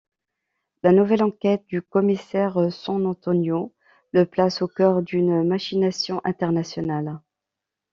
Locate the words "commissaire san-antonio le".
1.83-4.25